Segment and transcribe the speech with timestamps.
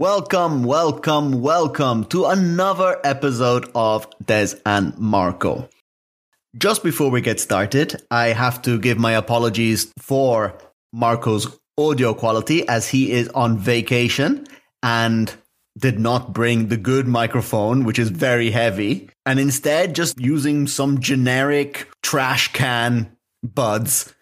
[0.00, 5.68] Welcome, welcome, welcome to another episode of Des and Marco.
[6.56, 10.56] Just before we get started, I have to give my apologies for
[10.90, 14.46] Marco's audio quality as he is on vacation
[14.82, 15.30] and
[15.78, 21.00] did not bring the good microphone, which is very heavy, and instead just using some
[21.00, 24.14] generic trash can buds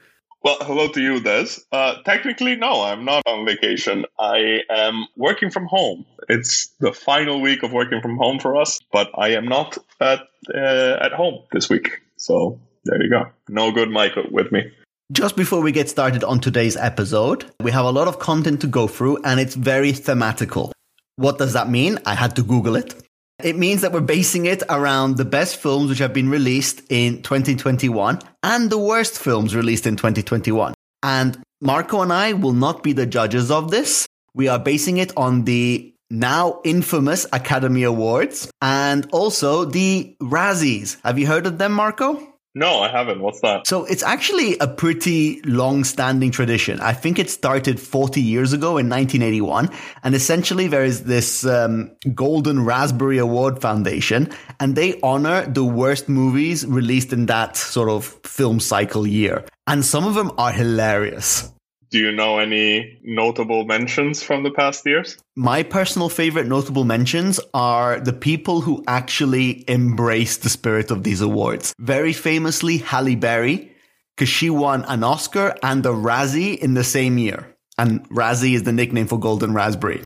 [0.42, 1.60] well, hello to you, Des.
[1.72, 4.04] Uh, technically, no, I'm not on vacation.
[4.18, 6.04] I am working from home.
[6.28, 10.20] It's the final week of working from home for us, but I am not at
[10.54, 11.90] uh, at home this week.
[12.16, 13.26] So there you go.
[13.48, 14.70] No good Michael with me.
[15.10, 18.66] Just before we get started on today's episode, we have a lot of content to
[18.66, 20.72] go through, and it's very thematical.
[21.16, 21.98] What does that mean?
[22.06, 22.94] I had to Google it.
[23.42, 27.22] It means that we're basing it around the best films which have been released in
[27.22, 30.74] 2021 and the worst films released in 2021.
[31.04, 34.08] And Marco and I will not be the judges of this.
[34.34, 40.96] We are basing it on the now infamous Academy Awards and also the Razzies.
[41.04, 42.20] Have you heard of them, Marco?
[42.54, 43.20] No, I haven't.
[43.20, 43.66] What's that?
[43.66, 46.80] So it's actually a pretty long standing tradition.
[46.80, 49.70] I think it started 40 years ago in 1981.
[50.02, 56.08] And essentially, there is this um, Golden Raspberry Award Foundation, and they honor the worst
[56.08, 59.44] movies released in that sort of film cycle year.
[59.66, 61.52] And some of them are hilarious.
[61.90, 65.16] Do you know any notable mentions from the past years?
[65.36, 71.22] My personal favorite notable mentions are the people who actually embrace the spirit of these
[71.22, 71.74] awards.
[71.78, 73.72] Very famously, Halle Berry,
[74.14, 77.56] because she won an Oscar and a Razzie in the same year.
[77.78, 80.02] And Razzie is the nickname for Golden Raspberry.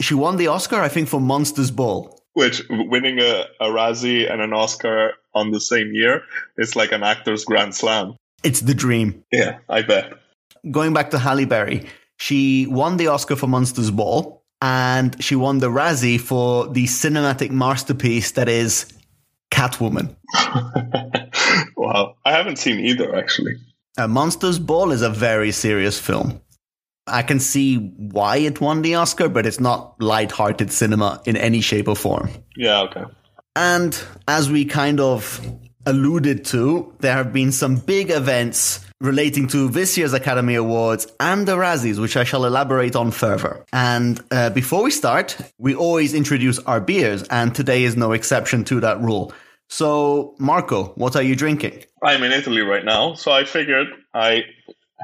[0.00, 2.18] She won the Oscar, I think, for Monsters Ball.
[2.32, 6.22] Which winning a, a Razzie and an Oscar on the same year
[6.56, 8.16] is like an actor's grand slam.
[8.44, 9.24] It's the dream.
[9.32, 10.14] Yeah, I bet
[10.70, 15.58] going back to Halle Berry, she won the Oscar for Monsters Ball and she won
[15.58, 18.92] the Razzie for the cinematic masterpiece that is
[19.50, 20.16] Catwoman.
[21.76, 22.16] wow.
[22.24, 23.54] I haven't seen either, actually.
[23.96, 26.40] Uh, Monsters Ball is a very serious film.
[27.06, 31.60] I can see why it won the Oscar, but it's not light-hearted cinema in any
[31.60, 32.28] shape or form.
[32.56, 33.04] Yeah, okay.
[33.56, 35.40] And as we kind of
[35.86, 41.46] alluded to, there have been some big events relating to this year's Academy Awards and
[41.46, 43.64] the Razzies, which I shall elaborate on further.
[43.72, 48.64] And uh, before we start, we always introduce our beers, and today is no exception
[48.64, 49.32] to that rule.
[49.68, 51.84] So, Marco, what are you drinking?
[52.02, 54.44] I'm in Italy right now, so I figured I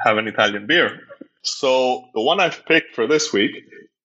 [0.02, 1.00] have an Italian beer.
[1.42, 3.52] So, the one I've picked for this week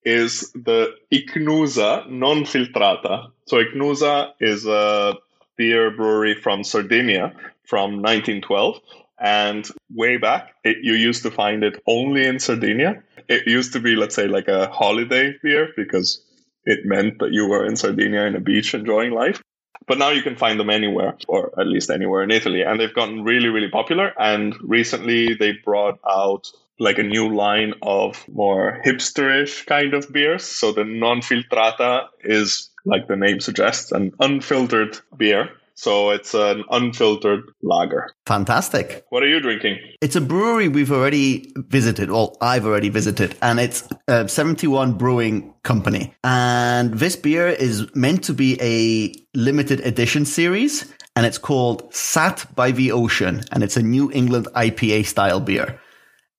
[0.04, 3.30] is the Ichnusa non filtrata.
[3.46, 5.16] So, Ichnusa is a
[5.56, 7.32] beer brewery from Sardinia
[7.64, 8.80] from 1912
[9.20, 13.02] and way back, it, you used to find it only in Sardinia.
[13.28, 16.24] It used to be, let's say, like a holiday beer because
[16.64, 19.42] it meant that you were in Sardinia in a beach enjoying life.
[19.86, 22.62] But now you can find them anywhere, or at least anywhere in Italy.
[22.62, 24.12] And they've gotten really, really popular.
[24.18, 30.44] And recently they brought out like a new line of more hipsterish kind of beers.
[30.44, 36.62] So the non filtrata is, like the name suggests, an unfiltered beer so it's an
[36.70, 38.14] unfiltered lager.
[38.26, 39.06] Fantastic.
[39.08, 39.78] What are you drinking?
[40.02, 42.10] It's a brewery we've already visited.
[42.10, 46.14] Well, I've already visited, and it's a 71 Brewing Company.
[46.22, 52.46] And this beer is meant to be a limited edition series, and it's called Sat
[52.54, 55.80] by the Ocean, and it's a New England IPA style beer.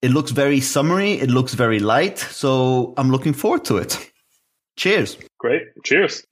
[0.04, 4.12] It looks very summery, it looks very light, so I'm looking forward to it.
[4.78, 5.18] Cheers.
[5.40, 5.64] Great.
[5.84, 6.24] Cheers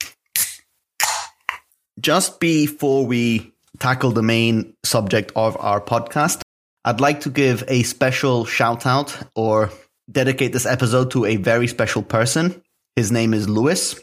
[2.00, 6.42] just before we tackle the main subject of our podcast,
[6.84, 9.70] I'd like to give a special shout out or
[10.10, 12.62] dedicate this episode to a very special person.
[12.96, 14.00] His name is Lewis,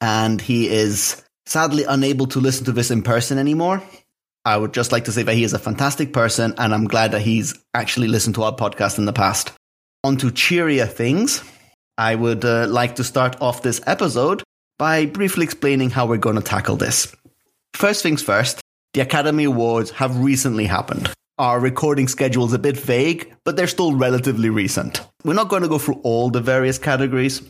[0.00, 3.82] and he is sadly unable to listen to this in person anymore.
[4.44, 7.12] I would just like to say that he is a fantastic person, and I'm glad
[7.12, 9.52] that he's actually listened to our podcast in the past.
[10.04, 11.42] On to cheerier things.
[11.98, 14.42] I would uh, like to start off this episode
[14.78, 17.14] by briefly explaining how we're going to tackle this.
[17.74, 18.60] First things first,
[18.94, 21.12] the Academy Awards have recently happened.
[21.38, 25.02] Our recording schedule is a bit vague, but they're still relatively recent.
[25.24, 27.42] We're not going to go through all the various categories.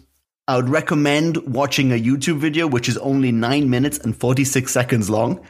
[0.49, 5.09] I would recommend watching a YouTube video which is only 9 minutes and 46 seconds
[5.09, 5.41] long.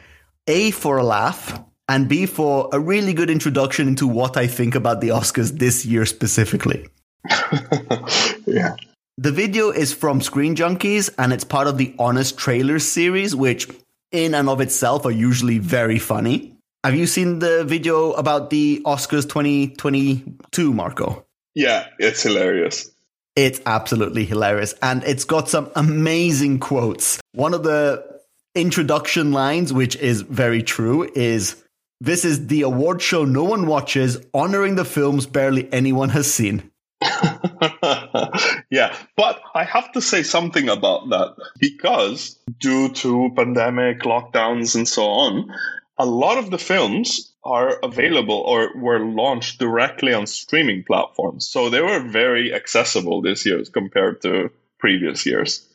[0.47, 1.59] A, for a laugh,
[1.89, 5.85] and B, for a really good introduction into what I think about the Oscars this
[5.85, 6.87] year specifically.
[8.45, 8.75] yeah.
[9.19, 13.67] The video is from Screen Junkies and it's part of the Honest Trailers series, which
[14.11, 16.55] in and of itself are usually very funny.
[16.83, 21.25] Have you seen the video about the Oscars 2022, Marco?
[21.55, 22.91] Yeah, it's hilarious.
[23.35, 24.75] It's absolutely hilarious.
[24.83, 27.19] And it's got some amazing quotes.
[27.31, 28.05] One of the
[28.53, 31.55] introduction lines, which is very true, is
[31.99, 36.69] This is the award show no one watches, honoring the films barely anyone has seen.
[38.69, 44.87] yeah, but I have to say something about that because due to pandemic, lockdowns, and
[44.87, 45.53] so on,
[45.97, 51.47] a lot of the films are available or were launched directly on streaming platforms.
[51.47, 54.49] So they were very accessible this year compared to
[54.79, 55.65] previous years.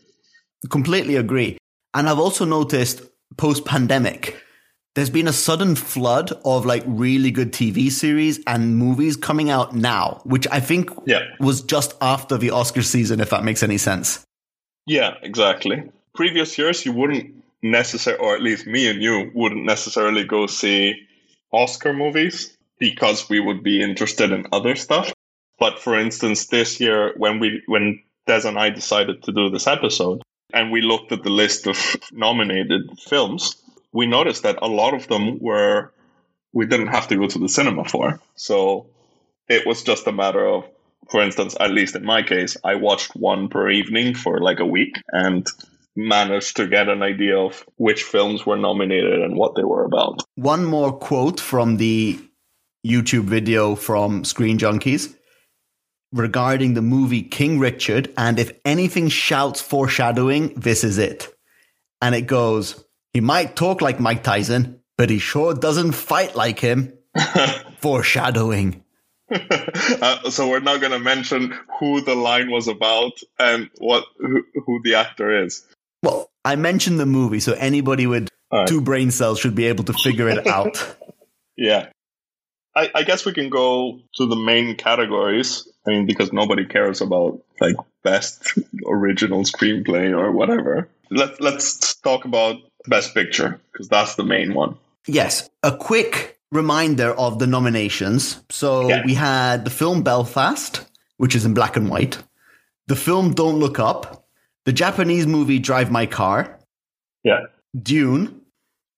[0.68, 1.58] Completely agree.
[1.94, 3.02] And I've also noticed
[3.36, 4.41] post pandemic,
[4.94, 9.74] there's been a sudden flood of like really good TV series and movies coming out
[9.74, 11.20] now, which I think yeah.
[11.40, 14.24] was just after the Oscar season, if that makes any sense.
[14.86, 15.90] Yeah, exactly.
[16.14, 20.94] Previous years, you wouldn't necessarily, or at least me and you wouldn't necessarily go see
[21.52, 25.12] Oscar movies because we would be interested in other stuff.
[25.58, 29.66] But for instance, this year when we when Des and I decided to do this
[29.66, 30.22] episode
[30.52, 31.78] and we looked at the list of
[32.12, 33.56] nominated films,
[33.92, 35.92] we noticed that a lot of them were
[36.52, 38.20] we didn't have to go to the cinema for.
[38.34, 38.86] So
[39.48, 40.64] it was just a matter of
[41.10, 44.66] for instance, at least in my case, I watched one per evening for like a
[44.66, 45.46] week and
[45.96, 50.22] managed to get an idea of which films were nominated and what they were about.
[50.36, 52.18] One more quote from the
[52.86, 55.14] YouTube video from Screen Junkies
[56.12, 58.12] regarding the movie King Richard.
[58.16, 61.28] And if anything shouts foreshadowing, this is it.
[62.00, 66.58] And it goes, he might talk like Mike Tyson, but he sure doesn't fight like
[66.58, 66.92] him.
[67.82, 68.82] foreshadowing.
[69.30, 74.42] uh, so we're not going to mention who the line was about and what who,
[74.66, 75.66] who the actor is.
[76.02, 78.66] Well, I mentioned the movie, so anybody with right.
[78.66, 80.96] two brain cells should be able to figure it out.
[81.56, 81.88] yeah.
[82.74, 85.68] I, I, guess we can go to the main categories.
[85.86, 90.88] I mean, because nobody cares about like best original screenplay or whatever.
[91.12, 92.56] Let, let's talk about
[92.86, 94.78] best picture because that's the main one.
[95.06, 95.50] Yes.
[95.62, 98.42] A quick reminder of the nominations.
[98.50, 99.02] So yeah.
[99.04, 100.84] we had the film Belfast,
[101.16, 102.18] which is in black and white.
[102.86, 104.26] The film Don't Look Up,
[104.64, 106.58] the Japanese movie Drive My Car.
[107.24, 107.44] Yeah.
[107.80, 108.42] Dune.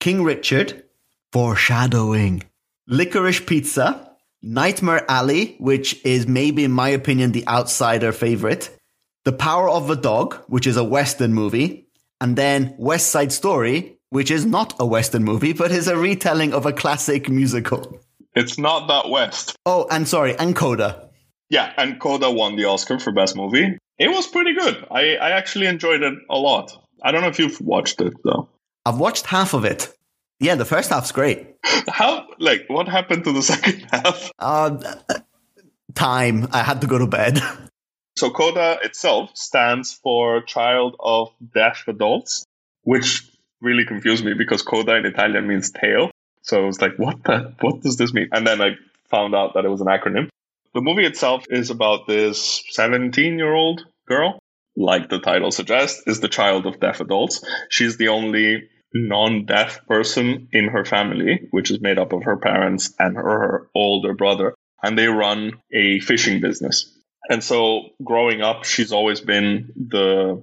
[0.00, 0.84] King Richard.
[1.32, 2.44] Foreshadowing.
[2.88, 4.10] Licorice Pizza.
[4.42, 8.78] Nightmare Alley, which is maybe, in my opinion, the outsider favorite.
[9.24, 11.83] The Power of the Dog, which is a Western movie.
[12.20, 16.52] And then West Side Story, which is not a Western movie, but is a retelling
[16.54, 18.00] of a classic musical.
[18.34, 19.56] It's not that West.
[19.66, 21.10] Oh, and sorry, and Coda.
[21.50, 23.78] Yeah, and Coda won the Oscar for Best Movie.
[23.98, 24.84] It was pretty good.
[24.90, 26.72] I, I actually enjoyed it a lot.
[27.02, 28.48] I don't know if you've watched it though.
[28.84, 29.92] I've watched half of it.
[30.40, 31.54] Yeah, the first half's great.
[31.88, 34.30] How like what happened to the second half?
[34.38, 34.78] Uh,
[35.94, 36.48] time.
[36.52, 37.40] I had to go to bed.
[38.16, 42.44] So CODA itself stands for Child of Deaf Adults,
[42.82, 43.28] which
[43.60, 46.10] really confused me because CODA in Italian means tail.
[46.42, 48.28] So I was like, what the, what does this mean?
[48.30, 48.76] And then I
[49.10, 50.28] found out that it was an acronym.
[50.74, 54.38] The movie itself is about this 17 year old girl,
[54.76, 57.44] like the title suggests, is the child of deaf adults.
[57.68, 62.36] She's the only non deaf person in her family, which is made up of her
[62.36, 64.54] parents and her, her older brother.
[64.82, 66.93] And they run a fishing business.
[67.28, 70.42] And so growing up, she's always been the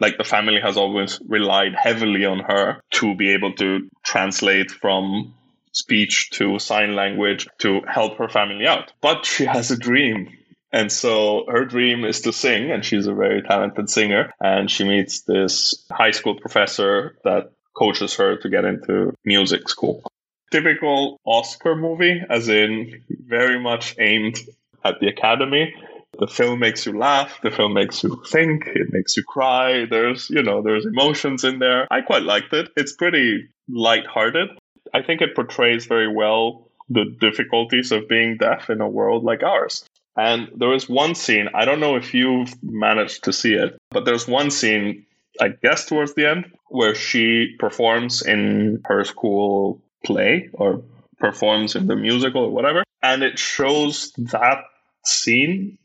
[0.00, 5.32] like the family has always relied heavily on her to be able to translate from
[5.70, 8.92] speech to sign language to help her family out.
[9.00, 10.28] But she has a dream.
[10.72, 14.32] And so her dream is to sing, and she's a very talented singer.
[14.40, 20.02] And she meets this high school professor that coaches her to get into music school.
[20.50, 24.38] Typical Oscar movie, as in very much aimed
[24.84, 25.74] at the academy.
[26.18, 29.86] The film makes you laugh, the film makes you think, it makes you cry.
[29.86, 31.86] There's, you know, there's emotions in there.
[31.90, 32.70] I quite liked it.
[32.76, 34.50] It's pretty light-hearted.
[34.92, 39.42] I think it portrays very well the difficulties of being deaf in a world like
[39.42, 39.84] ours.
[40.16, 44.04] And there was one scene, I don't know if you've managed to see it, but
[44.04, 45.06] there's one scene,
[45.40, 50.82] I guess towards the end, where she performs in her school play or
[51.18, 52.84] performs in the musical or whatever.
[53.02, 54.64] And it shows that
[55.06, 55.78] scene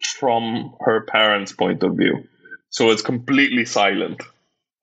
[0.00, 2.24] from her parents' point of view.
[2.70, 4.22] So it's completely silent.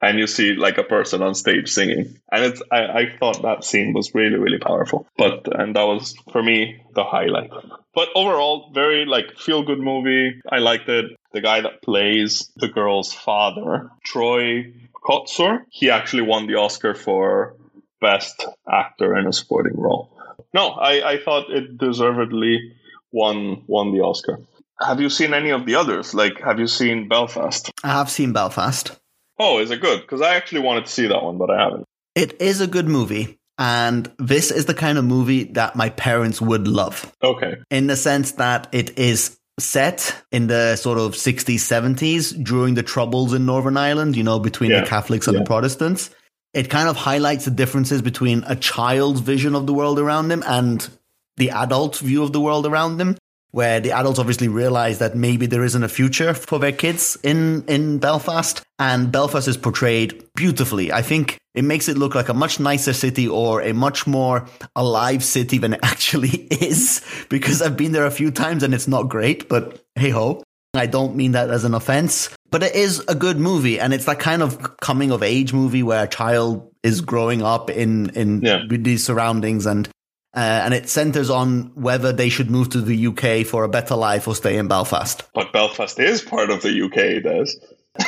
[0.02, 2.16] And you see like a person on stage singing.
[2.32, 5.06] And it's I, I thought that scene was really really powerful.
[5.18, 7.52] But and that was for me the highlight.
[7.94, 10.40] But overall very like feel good movie.
[10.50, 11.18] I liked it.
[11.34, 17.56] The guy that plays the girl's father troy kotsur he actually won the oscar for
[18.00, 20.10] best actor in a supporting role.
[20.54, 22.74] No i i thought it deservedly
[23.12, 24.40] won won the oscar
[24.82, 26.14] have you seen any of the others?
[26.14, 27.72] Like, have you seen Belfast?
[27.84, 28.98] I have seen Belfast.
[29.40, 30.02] Oh, is it good?
[30.02, 31.86] Because I actually wanted to see that one, but I haven't.
[32.16, 33.38] It is a good movie.
[33.58, 37.12] And this is the kind of movie that my parents would love.
[37.22, 37.56] Okay.
[37.70, 42.84] In the sense that it is set in the sort of 60s, 70s during the
[42.84, 44.82] troubles in Northern Ireland, you know, between Yeah.
[44.82, 45.42] the Catholics and Yeah.
[45.44, 46.10] the Protestants.
[46.54, 50.42] It kind of highlights the differences between a child's vision of the world around them
[50.48, 50.88] and
[51.36, 53.18] the adult view of the world around them,
[53.52, 57.64] where the adults obviously realize that maybe there isn't a future for their kids in,
[57.68, 58.62] in Belfast.
[58.78, 60.92] And Belfast is portrayed beautifully.
[60.92, 64.48] I think it makes it look like a much nicer city or a much more
[64.76, 68.88] alive city than it actually is, because I've been there a few times and it's
[68.88, 70.44] not great, but hey ho.
[70.76, 74.06] I don't mean that as an offense, but it is a good movie, and it's
[74.06, 78.42] that kind of coming of age movie where a child is growing up in in
[78.44, 78.62] Yeah.
[78.70, 79.90] these surroundings, and
[80.36, 83.96] uh, and it centers on whether they should move to the UK for a better
[83.96, 85.24] life or stay in Belfast.
[85.34, 87.52] But Belfast is part of the UK, Des.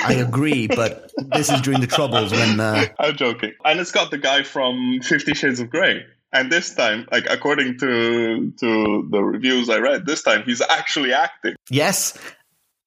[0.03, 3.53] I agree, but this is during the troubles when uh, I'm joking.
[3.65, 6.05] And it's got the guy from Fifty Shades of Grey.
[6.31, 11.13] And this time, like according to to the reviews I read, this time he's actually
[11.13, 11.55] acting.
[11.69, 12.17] yes.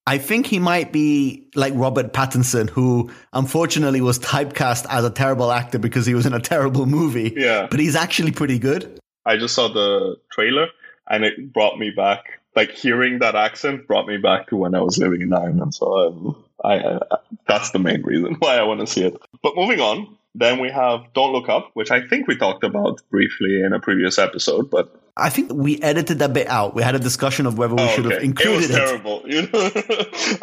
[0.07, 5.51] I think he might be like Robert Pattinson, who unfortunately was typecast as a terrible
[5.51, 7.33] actor because he was in a terrible movie.
[7.35, 7.69] Yeah.
[7.71, 8.99] But he's actually pretty good.
[9.27, 10.69] I just saw the trailer
[11.09, 12.41] and it brought me back.
[12.57, 15.75] Like hearing that accent brought me back to when I was living in Ireland.
[15.75, 16.99] So um, I, I
[17.47, 19.17] that's the main reason why I want to see it.
[19.43, 23.01] But moving on, then we have Don't Look Up, which I think we talked about
[23.11, 24.71] briefly in a previous episode.
[24.71, 26.75] But I think we edited that bit out.
[26.75, 28.25] We had a discussion of whether we Oh, should have okay.
[28.25, 28.81] included it.
[28.81, 29.23] Was terrible.
[29.27, 29.71] You know,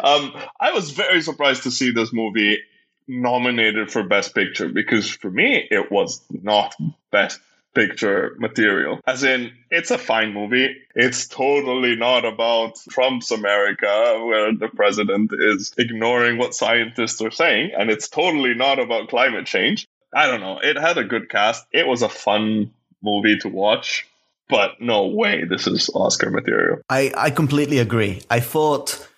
[0.00, 2.58] um, I was very surprised to see this movie
[3.08, 6.74] nominated for Best Picture because for me it was not
[7.10, 7.40] Best
[7.74, 9.00] Picture material.
[9.06, 10.76] As in, it's a fine movie.
[10.94, 17.70] It's totally not about Trump's America, where the president is ignoring what scientists are saying,
[17.76, 19.86] and it's totally not about climate change.
[20.14, 20.58] I don't know.
[20.62, 21.64] It had a good cast.
[21.72, 24.06] It was a fun movie to watch.
[24.48, 26.80] But no way, this is Oscar material.
[26.90, 28.20] I, I completely agree.
[28.28, 29.08] I thought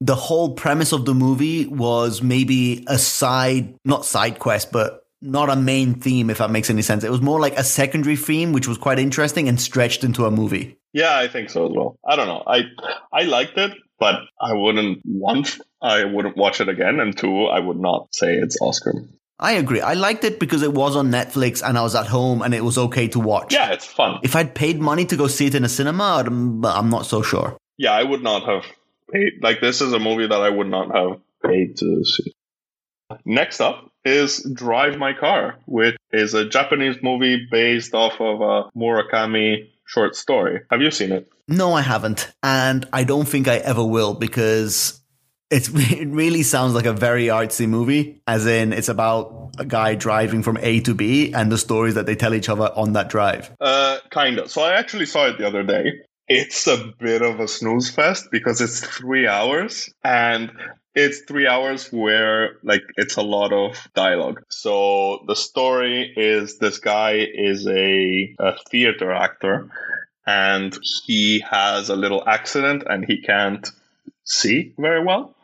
[0.00, 5.48] the whole premise of the movie was maybe a side, not side quest, but not
[5.48, 7.04] a main theme, if that makes any sense.
[7.04, 10.30] It was more like a secondary theme, which was quite interesting and stretched into a
[10.30, 10.78] movie.
[10.92, 11.96] Yeah, I think so as well.
[12.06, 12.42] I don't know.
[12.46, 12.64] I
[13.12, 17.60] I liked it, but I wouldn't want I wouldn't watch it again, and two, I
[17.60, 18.92] would not say it's Oscar.
[19.38, 19.80] I agree.
[19.80, 22.62] I liked it because it was on Netflix and I was at home and it
[22.62, 23.52] was okay to watch.
[23.52, 24.20] Yeah, it's fun.
[24.22, 27.56] If I'd paid money to go see it in a cinema, I'm not so sure.
[27.76, 28.64] Yeah, I would not have
[29.10, 29.42] paid.
[29.42, 32.32] Like this is a movie that I would not have paid to see.
[33.24, 38.70] Next up is Drive My Car, which is a Japanese movie based off of a
[38.76, 40.60] Murakami short story.
[40.70, 41.30] Have you seen it?
[41.48, 42.32] No, I haven't.
[42.42, 45.00] And I don't think I ever will because
[45.50, 49.94] it's, it really sounds like a very artsy movie, as in it's about a guy
[49.94, 53.08] driving from A to B and the stories that they tell each other on that
[53.10, 53.54] drive.
[53.60, 54.50] Uh, kind of.
[54.50, 55.92] So I actually saw it the other day.
[56.28, 60.50] It's a bit of a snooze fest because it's three hours and
[60.94, 64.42] it's three hours where like it's a lot of dialogue.
[64.48, 69.70] So the story is this guy is a, a theater actor
[70.26, 73.68] and he has a little accident and he can't
[74.24, 75.34] see very well.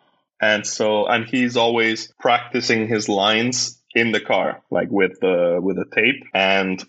[0.40, 5.78] And so, and he's always practicing his lines in the car, like with the, with
[5.78, 6.24] a tape.
[6.32, 6.84] And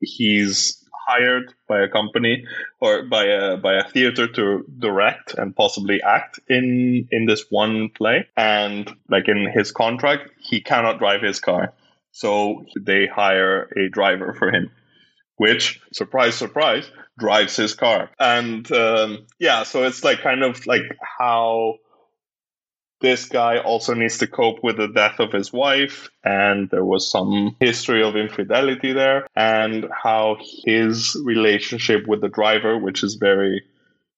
[0.00, 2.44] he's hired by a company
[2.80, 7.90] or by a by a theater to direct and possibly act in in this one
[7.90, 8.26] play.
[8.36, 11.72] And like in his contract he cannot drive his car.
[12.12, 14.70] So they hire a driver for him
[15.38, 18.10] which surprise surprise drives his car.
[18.18, 20.82] And um, yeah so it's like kind of like
[21.18, 21.76] how
[23.00, 27.10] this guy also needs to cope with the death of his wife, and there was
[27.10, 33.62] some history of infidelity there, and how his relationship with the driver, which is very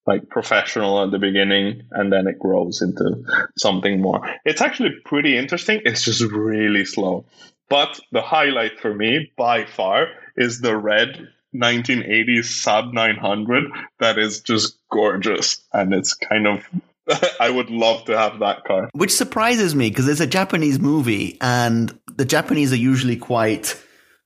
[0.07, 3.23] like professional at the beginning, and then it grows into
[3.59, 4.27] something more.
[4.47, 5.83] It's actually pretty interesting.
[5.85, 7.27] It's just really slow.
[7.69, 13.65] But the highlight for me, by far, is the red 1980s Saab 900
[14.01, 16.65] that is just gorgeous, and it's kind of
[17.41, 18.91] I would love to have that car.
[18.93, 23.81] Which surprises me because it's a Japanese movie and the Japanese are usually quite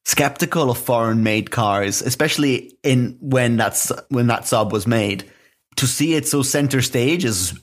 [0.05, 5.31] skeptical of foreign made cars, especially in when that's when that Saab was made.
[5.77, 7.59] To see it so center stage is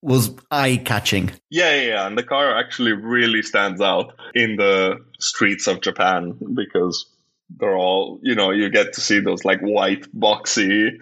[0.00, 1.30] was eye catching.
[1.48, 6.36] Yeah, yeah, yeah, and the car actually really stands out in the streets of Japan
[6.54, 7.06] because
[7.58, 10.98] they're all, you know, you get to see those like white boxy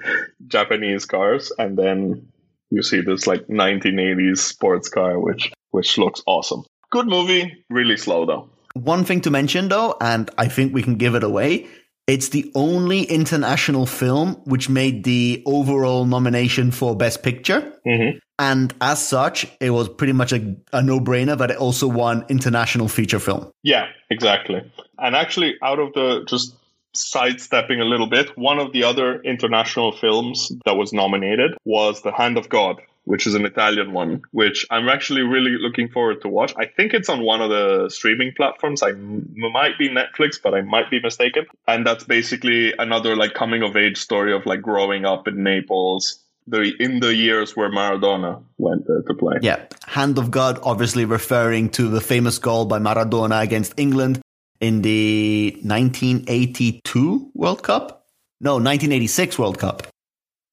[0.46, 2.30] Japanese cars and then
[2.70, 6.64] you see this like 1980s sports car, which which looks awesome.
[6.90, 8.50] Good movie, really slow though.
[8.74, 11.68] One thing to mention though, and I think we can give it away,
[12.06, 17.72] it's the only international film which made the overall nomination for Best Picture.
[17.86, 18.18] Mm-hmm.
[18.38, 22.24] And as such, it was pretty much a, a no brainer that it also won
[22.28, 23.50] International Feature Film.
[23.62, 24.60] Yeah, exactly.
[24.98, 26.56] And actually, out of the just
[26.94, 32.12] sidestepping a little bit, one of the other international films that was nominated was The
[32.12, 36.28] Hand of God which is an Italian one, which I'm actually really looking forward to
[36.28, 36.54] watch.
[36.56, 38.82] I think it's on one of the streaming platforms.
[38.82, 41.46] I m- might be Netflix, but I might be mistaken.
[41.66, 46.20] And that's basically another like coming of age story of like growing up in Naples.
[46.46, 49.36] The, in the years where Maradona went there to play.
[49.40, 49.66] Yeah.
[49.86, 54.20] Hand of God, obviously referring to the famous goal by Maradona against England
[54.60, 58.06] in the 1982 World Cup?
[58.40, 59.86] No, 1986 World Cup.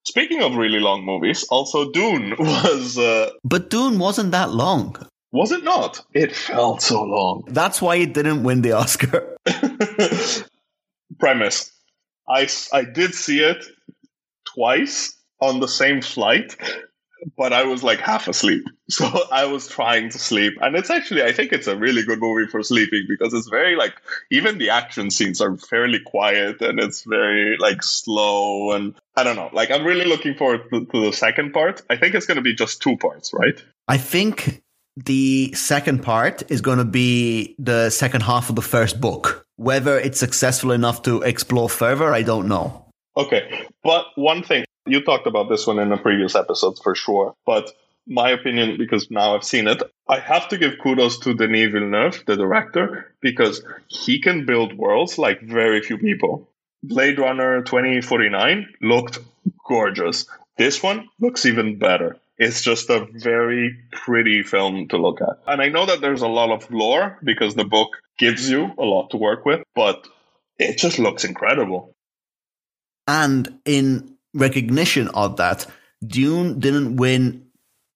[0.06, 2.98] Speaking of really long movies, also Dune was.
[2.98, 4.96] Uh, but Dune wasn't that long.
[5.32, 6.02] Was it not?
[6.14, 7.44] It felt so long.
[7.48, 9.38] That's why it didn't win the Oscar.
[11.20, 11.72] Premise
[12.28, 13.66] I, I did see it
[14.46, 16.56] twice on the same flight,
[17.36, 18.64] but I was like half asleep.
[18.90, 20.54] So I was trying to sleep.
[20.62, 23.76] And it's actually, I think it's a really good movie for sleeping because it's very
[23.76, 23.96] like,
[24.32, 28.72] even the action scenes are fairly quiet and it's very like slow.
[28.72, 31.82] And I don't know, like I'm really looking forward to, to the second part.
[31.90, 33.62] I think it's going to be just two parts, right?
[33.90, 34.64] I think
[34.96, 39.46] the second part is going to be the second half of the first book.
[39.58, 42.86] Whether it's successful enough to explore further, I don't know.
[43.18, 43.68] Okay.
[43.84, 47.34] But one thing, you talked about this one in a previous episode for sure.
[47.46, 47.72] But
[48.08, 52.24] my opinion, because now I've seen it, I have to give kudos to Denis Villeneuve,
[52.26, 56.50] the director, because he can build worlds like very few people.
[56.84, 59.20] Blade Runner 2049 looked
[59.68, 60.26] gorgeous.
[60.58, 62.18] This one looks even better.
[62.38, 65.40] It's just a very pretty film to look at.
[65.48, 68.84] And I know that there's a lot of lore because the book gives you a
[68.84, 70.08] lot to work with, but
[70.60, 71.96] it just looks incredible.
[73.08, 75.66] And in recognition of that,
[76.06, 77.44] Dune didn't win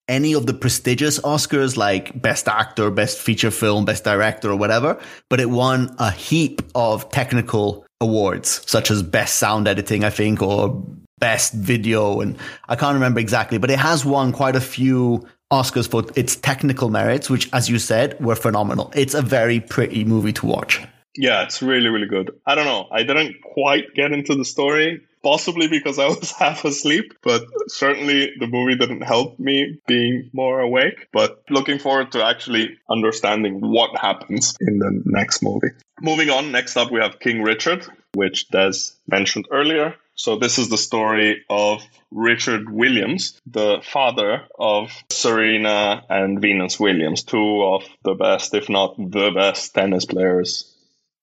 [0.07, 4.99] any of the prestigious Oscars like Best Actor, Best Feature Film, Best Director, or whatever,
[5.29, 10.41] but it won a heap of technical awards, such as Best Sound Editing, I think,
[10.41, 10.83] or
[11.19, 12.19] Best Video.
[12.19, 16.35] And I can't remember exactly, but it has won quite a few Oscars for its
[16.35, 18.91] technical merits, which, as you said, were phenomenal.
[18.95, 20.81] It's a very pretty movie to watch.
[21.15, 22.31] Yeah, it's really, really good.
[22.45, 22.87] I don't know.
[22.91, 28.31] I didn't quite get into the story possibly because I was half asleep, but certainly
[28.39, 31.07] the movie didn't help me being more awake.
[31.11, 35.69] But looking forward to actually understanding what happens in the next movie.
[36.01, 38.73] Moving on, next up we have King Richard, which Des
[39.07, 39.95] mentioned earlier.
[40.15, 41.81] So this is the story of
[42.11, 48.95] Richard Williams, the father of Serena and Venus Williams, two of the best, if not
[48.97, 50.71] the best, tennis players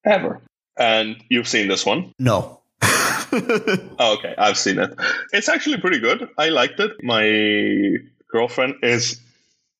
[0.03, 0.41] ever.
[0.77, 2.13] And you've seen this one?
[2.17, 2.59] No.
[3.99, 4.93] Oh, okay, I've seen it.
[5.33, 6.29] It's actually pretty good.
[6.37, 6.91] I liked it.
[7.03, 7.97] My
[8.31, 9.19] girlfriend is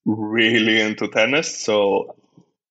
[0.05, 2.15] really into tennis, so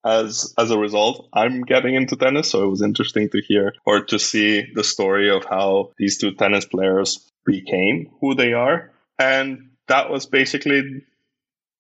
[0.05, 2.51] as as a result, I'm getting into tennis.
[2.51, 6.33] So it was interesting to hear or to see the story of how these two
[6.33, 11.03] tennis players became who they are, and that was basically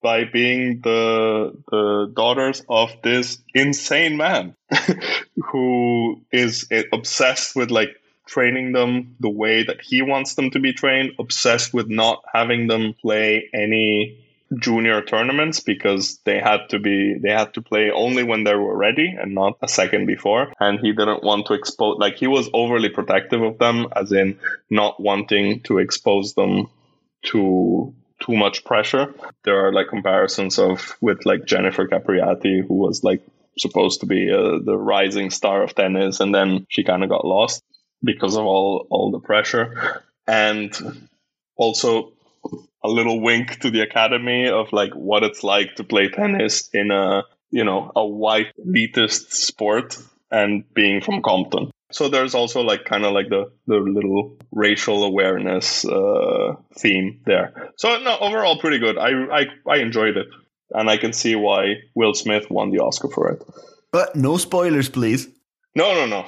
[0.02, 4.54] by being the the daughters of this insane man
[5.36, 7.96] who is obsessed with like
[8.28, 12.68] training them the way that he wants them to be trained, obsessed with not having
[12.68, 14.18] them play any
[14.56, 18.76] junior tournaments because they had to be they had to play only when they were
[18.76, 20.52] ready and not a second before.
[20.60, 24.38] And he didn't want to expose like he was overly protective of them as in
[24.70, 26.68] not wanting to expose them
[27.26, 29.14] to too much pressure.
[29.44, 33.22] There are like comparisons of with like Jennifer Capriati who was like
[33.58, 37.24] supposed to be uh, the rising star of tennis and then she kind of got
[37.26, 37.62] lost
[38.02, 40.02] because of all all the pressure.
[40.26, 41.08] And
[41.56, 42.12] also
[42.84, 46.90] a little wink to the academy of like what it's like to play tennis in
[46.90, 49.98] a you know a white elitist sport
[50.30, 51.70] and being from compton.
[51.90, 57.72] So there's also like kind of like the the little racial awareness uh, theme there.
[57.76, 58.98] So no overall pretty good.
[58.98, 60.28] I, I i enjoyed it.
[60.70, 63.42] And i can see why will smith won the oscar for it.
[63.90, 65.28] But no spoilers please
[65.78, 66.26] no, no, no.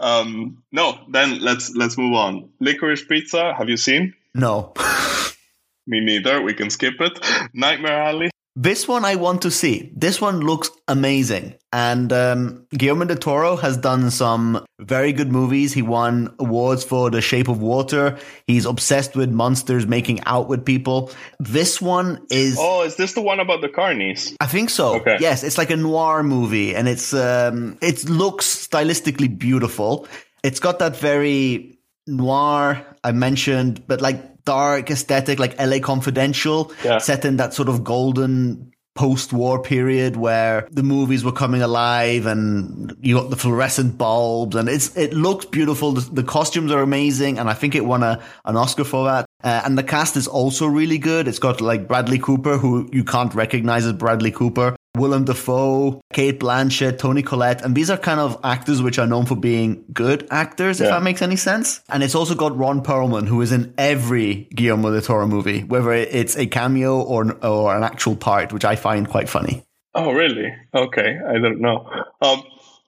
[0.00, 0.98] um, no.
[1.10, 2.48] Then let's let's move on.
[2.60, 3.54] Licorice Pizza.
[3.54, 4.14] Have you seen?
[4.34, 4.72] No.
[5.86, 6.40] Me neither.
[6.42, 7.18] We can skip it.
[7.52, 8.30] Nightmare Alley.
[8.58, 9.92] This one I want to see.
[9.94, 11.56] This one looks amazing.
[11.74, 15.74] And um, Guillermo del Toro has done some very good movies.
[15.74, 18.16] He won awards for The Shape of Water.
[18.46, 21.10] He's obsessed with monsters making out with people.
[21.38, 22.56] This one is.
[22.58, 24.34] Oh, is this the one about the carnies?
[24.40, 24.94] I think so.
[25.00, 25.18] Okay.
[25.20, 30.08] Yes, it's like a noir movie, and it's um, it looks stylistically beautiful.
[30.42, 31.75] It's got that very
[32.06, 36.98] noir I mentioned, but like dark aesthetic, like LA Confidential, Yeah.
[36.98, 42.96] set in that sort of golden post-war period where the movies were coming alive and
[43.02, 45.92] you got the fluorescent bulbs and it's it looks beautiful.
[45.92, 49.26] The, the costumes are amazing and i think it won a, an oscar for that.
[49.44, 51.28] Uh, and the cast is also really good.
[51.28, 56.40] It's got like bradley cooper who you can't recognize as bradley cooper Willem Dafoe, Cate
[56.40, 60.26] Blanchett, Toni Collette, and these are kind of actors which are known for being good
[60.30, 61.80] actors, if that makes any sense.
[61.88, 65.92] And it's also got Ron Perlman, who is in every Guillermo del Toro movie, whether
[65.92, 69.62] it's a cameo or or an actual part, which I find quite funny.
[69.94, 70.52] Oh, really?
[70.74, 71.88] Okay, I don't know.
[72.20, 72.42] Um,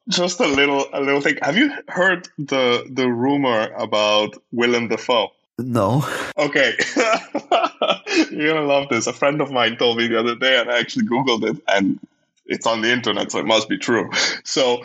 [0.09, 1.37] just a little, a little thing.
[1.42, 5.29] Have you heard the the rumor about Willem Dafoe?
[5.61, 6.73] No, Okay,
[8.31, 9.07] you're gonna love this.
[9.07, 11.99] A friend of mine told me the other day, and I actually googled it, and
[12.47, 14.11] it's on the internet, so it must be true.
[14.44, 14.83] So,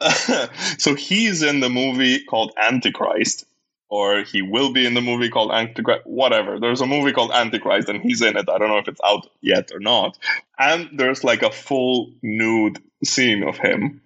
[0.78, 3.46] so he's in the movie called Antichrist,
[3.88, 6.06] or he will be in the movie called Antichrist.
[6.06, 6.60] Whatever.
[6.60, 8.48] There's a movie called Antichrist, and he's in it.
[8.48, 10.18] I don't know if it's out yet or not.
[10.58, 14.00] And there's like a full nude scene of him,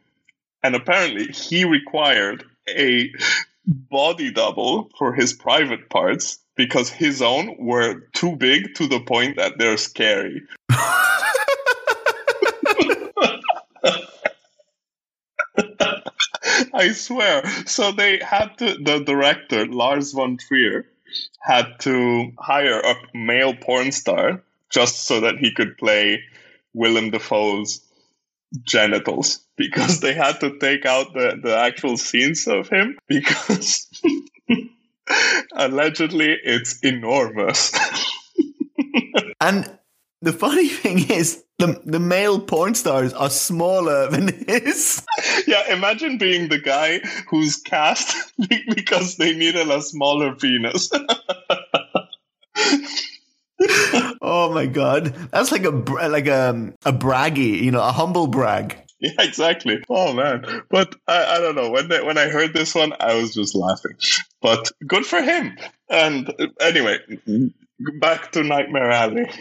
[0.63, 3.13] and apparently he required a
[3.67, 9.37] body double for his private parts because his own were too big to the point
[9.37, 10.43] that they're scary.
[16.75, 17.47] I swear.
[17.65, 20.85] So they had to, the director, Lars von Trier,
[21.41, 26.23] had to hire a male porn star just so that he could play
[26.75, 27.81] Willem Dafoe's
[28.65, 33.87] genitals because they had to take out the, the actual scenes of him because
[35.55, 37.73] allegedly it's enormous.
[39.41, 39.79] and
[40.23, 45.05] the funny thing is, the the male porn stars are smaller than his.
[45.47, 48.33] yeah, imagine being the guy who's cast
[48.75, 50.91] because they needed a smaller penis.
[54.23, 58.77] Oh my god, that's like a like a a braggy, you know, a humble brag.
[59.03, 59.83] Yeah, exactly.
[59.89, 63.15] Oh man, but I, I don't know when they, when I heard this one, I
[63.15, 63.97] was just laughing.
[64.43, 65.57] But good for him.
[65.89, 66.99] And uh, anyway,
[67.99, 69.31] back to Nightmare Alley.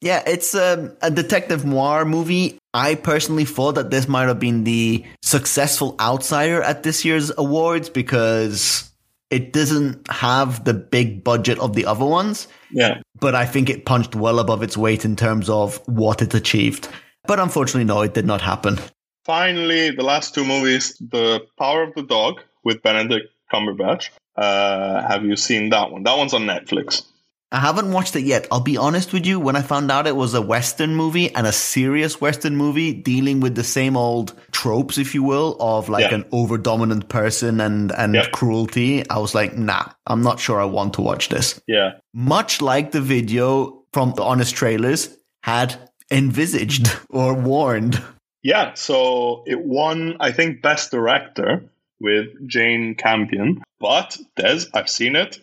[0.00, 2.56] Yeah, it's um, a detective noir movie.
[2.72, 7.90] I personally thought that this might have been the successful outsider at this year's awards
[7.90, 8.88] because
[9.30, 13.84] it doesn't have the big budget of the other ones, Yeah, but I think it
[13.86, 16.88] punched well above its weight in terms of what it achieved.
[17.28, 18.78] But unfortunately, no, it did not happen.
[19.24, 24.08] finally, the last two movies: The Power of the Dog with Benedict Cumberbatch.
[24.36, 26.02] Uh, have you seen that one?
[26.04, 27.04] That one's on Netflix.
[27.50, 28.46] I haven't watched it yet.
[28.52, 29.40] I'll be honest with you.
[29.40, 33.40] When I found out it was a Western movie and a serious Western movie dealing
[33.40, 36.16] with the same old tropes, if you will, of like Yeah.
[36.16, 38.28] an over dominant person and, and Yeah.
[38.32, 41.58] cruelty, I was like, nah, I'm not sure I want to watch this.
[41.66, 45.08] Yeah, Much like the video from the Honest Trailers
[45.42, 45.74] had
[46.10, 48.02] envisaged or warned.
[48.42, 51.64] Yeah, so it won, I think, Best Director
[52.00, 53.62] with Jane Campion.
[53.80, 55.40] But, Des, I've seen it.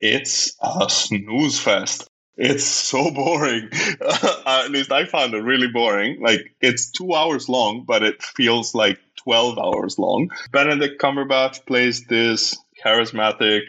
[0.00, 2.08] It's a snooze fest.
[2.36, 3.68] It's so boring.
[4.48, 6.22] Uh, at least I found it really boring.
[6.22, 10.30] Like, it's two hours long, but it feels like 12 hours long.
[10.50, 13.64] Benedict Cumberbatch plays this charismatic,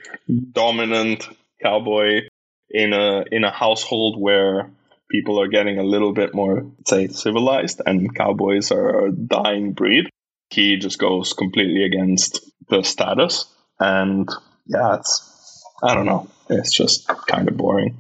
[0.53, 1.27] dominant
[1.62, 2.21] cowboy
[2.69, 4.69] in a in a household where
[5.10, 10.10] people are getting a little bit more, say, civilized, and cowboys are a dying breed.
[10.50, 13.45] He just goes completely against the status,
[13.80, 14.30] and
[14.65, 17.98] yeah, it's I don't know, it's just kind of boring.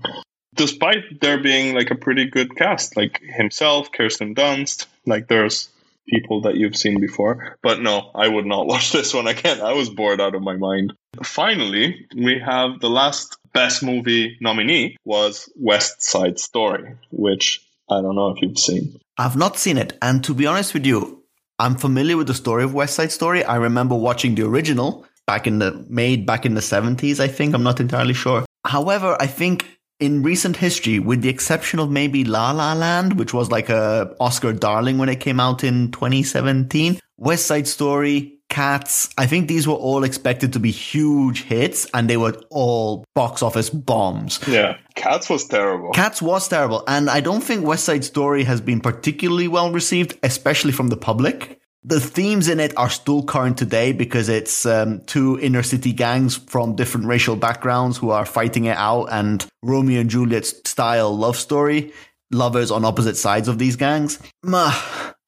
[0.55, 5.69] Despite there being like a pretty good cast, like himself, Kirsten Dunst, like there's
[6.09, 7.57] people that you've seen before.
[7.61, 9.61] But no, I would not watch this one again.
[9.61, 10.93] I was bored out of my mind.
[11.23, 18.15] Finally, we have the last best movie nominee was West Side Story, which I don't
[18.15, 18.99] know if you've seen.
[19.17, 19.97] I've not seen it.
[20.01, 21.23] And to be honest with you,
[21.57, 23.43] I'm familiar with the story of West Side Story.
[23.43, 27.53] I remember watching the original back in the made back in the 70s, I think.
[27.53, 28.45] I'm not entirely sure.
[28.65, 33.33] However, I think in recent history, with the exception of maybe La La Land, which
[33.33, 39.09] was like a Oscar darling when it came out in 2017, West Side Story Cats.
[39.17, 43.41] I think these were all expected to be huge hits and they were all box
[43.43, 44.39] office bombs.
[44.47, 44.77] Yeah.
[44.95, 45.91] Cats was terrible.
[45.91, 46.83] Cats was terrible.
[46.87, 50.97] And I don't think West Side Story has been particularly well received, especially from the
[50.97, 51.59] public.
[51.83, 56.35] The themes in it are still current today because it's um, two inner city gangs
[56.35, 61.37] from different racial backgrounds who are fighting it out and Romeo and Juliet style love
[61.37, 61.93] story.
[62.31, 64.19] Lovers on opposite sides of these gangs.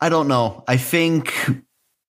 [0.01, 0.63] I don't know.
[0.67, 1.33] I think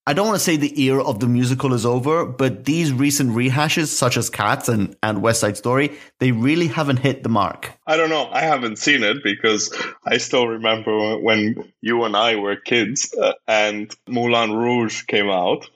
[0.04, 3.30] I don't want to say the era of the musical is over, but these recent
[3.30, 7.70] rehashes, such as Cats and, and West Side Story, they really haven't hit the mark.
[7.86, 8.28] I don't know.
[8.32, 9.72] I haven't seen it because
[10.04, 15.70] I still remember when you and I were kids uh, and Moulin Rouge came out.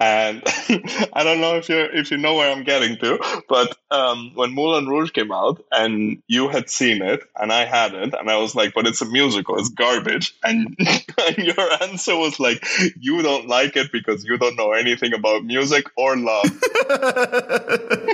[0.00, 0.42] And
[1.12, 4.54] I don't know if you if you know where I'm getting to, but um, when
[4.54, 8.54] Moulin Rouge came out and you had seen it and I hadn't, and I was
[8.54, 10.74] like, "But it's a musical, it's garbage," and,
[11.18, 12.64] and your answer was like,
[12.98, 16.50] "You don't like it because you don't know anything about music or love."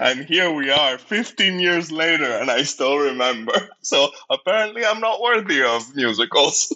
[0.00, 3.52] and here we are 15 years later and i still remember.
[3.82, 6.74] So apparently i'm not worthy of musicals.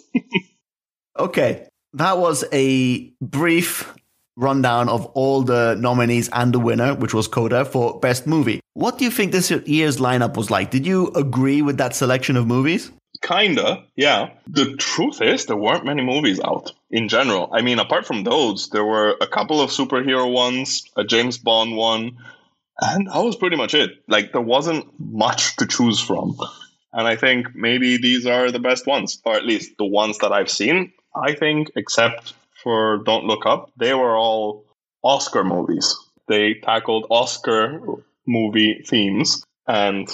[1.17, 3.93] Okay that was a brief
[4.35, 8.59] rundown of all the nominees and the winner, which was Coda for Best Movie.
[8.73, 10.71] What do you think this year's lineup was like?
[10.71, 12.91] Did you agree with that selection of movies?
[13.21, 14.31] Kinda, yeah.
[14.47, 17.49] The truth is, there weren't many movies out in general.
[17.53, 21.77] I mean, apart from those, there were a couple of superhero ones, a James Bond
[21.77, 22.17] one,
[22.81, 23.91] and that was pretty much it.
[24.07, 26.37] Like, there wasn't much to choose from.
[26.91, 30.31] And I think maybe these are the best ones, or at least the ones that
[30.31, 30.91] I've seen.
[31.15, 34.65] I think, except for Don't Look Up, they were all
[35.03, 35.95] Oscar movies.
[36.27, 37.81] They tackled Oscar
[38.25, 40.09] movie themes, and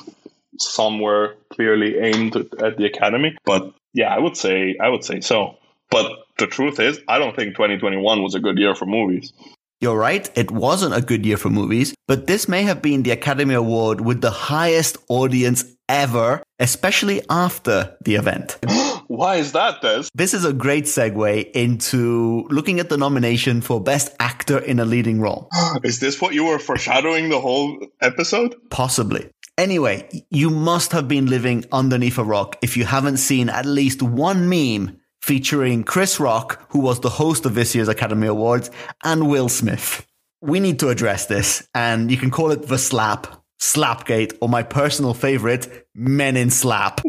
[0.58, 3.38] some were clearly aimed at the Academy.
[3.46, 5.58] But yeah, I would say I would say so.
[5.92, 9.34] But the truth is, I don't think 2021 was a good year for movies.
[9.82, 13.12] You're right, it wasn't a good year for movies, but this may have been the
[13.12, 18.58] Academy Award with the highest audience ever, especially after the event.
[19.10, 20.04] Why is that, Des?
[20.14, 24.86] This is a great segue into looking at the nomination for Best Actor in a
[24.86, 25.50] Leading Role.
[25.84, 28.56] is this what you were foreshadowing the whole episode?
[28.70, 29.28] Possibly.
[29.58, 34.04] Anyway, you must have been living underneath a rock if you haven't seen at least
[34.04, 38.70] one meme featuring Chris Rock, who was the host of this year's Academy Awards,
[39.04, 40.06] and Will Smith.
[40.40, 44.62] We need to address this, and you can call it the slap, Slapgate, or my
[44.62, 47.02] personal favorite, Men in Slap.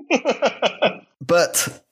[1.20, 1.82] but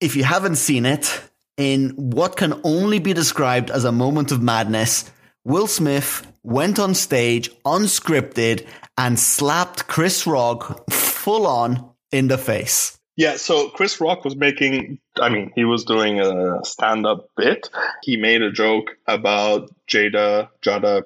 [0.00, 1.22] if you haven't seen it,
[1.56, 5.10] in what can only be described as a moment of madness,
[5.44, 12.98] Will Smith went on stage unscripted and slapped Chris Rock full on in the face.
[13.16, 17.68] Yeah, so Chris Rock was making, I mean, he was doing a stand up bit.
[18.02, 21.02] He made a joke about Jada, Jada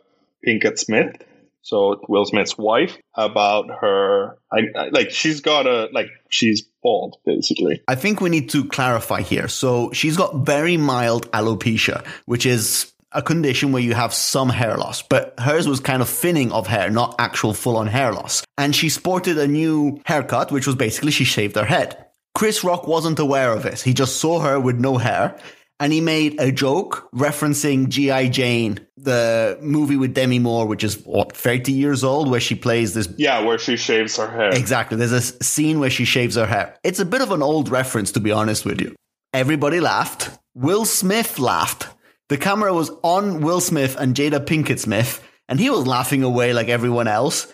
[0.47, 1.17] Pinkett Smith,
[1.63, 7.17] so Will Smith's wife, about her, I, I, like, she's got a, like, she's bald,
[7.25, 7.83] basically.
[7.89, 9.49] I think we need to clarify here.
[9.49, 14.77] So she's got very mild alopecia, which is a condition where you have some hair
[14.77, 18.43] loss, but hers was kind of thinning of hair, not actual full on hair loss.
[18.59, 22.07] And she sported a new haircut, which was basically she shaved her head.
[22.35, 23.81] Chris Rock wasn't aware of it.
[23.81, 25.39] He just saw her with no hair
[25.83, 28.29] and he made a joke referencing G.I.
[28.29, 32.95] Jane, the movie with Demi Moore, which is what, 30 years old, where she plays
[32.95, 33.13] this.
[33.19, 34.51] Yeah, where she shaves her hair.
[34.51, 34.97] Exactly.
[34.97, 36.79] There's a scene where she shaves her hair.
[36.85, 38.95] It's a bit of an old reference, to be honest with you.
[39.35, 40.31] Everybody laughed.
[40.55, 41.89] Will Smith laughed.
[42.29, 46.53] The camera was on Will Smith and Jada Pinkett Smith, and he was laughing away
[46.53, 47.53] like everyone else.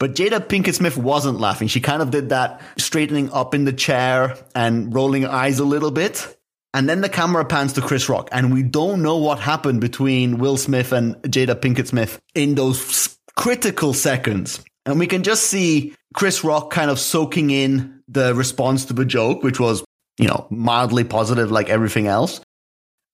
[0.00, 1.68] But Jada Pinkett Smith wasn't laughing.
[1.68, 5.64] She kind of did that straightening up in the chair and rolling her eyes a
[5.64, 6.37] little bit.
[6.74, 10.38] And then the camera pans to Chris Rock, and we don't know what happened between
[10.38, 14.62] Will Smith and Jada Pinkett Smith in those critical seconds.
[14.84, 19.04] And we can just see Chris Rock kind of soaking in the response to the
[19.04, 19.84] joke, which was,
[20.18, 22.40] you know, mildly positive like everything else.